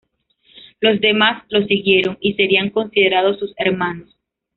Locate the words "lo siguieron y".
1.49-2.33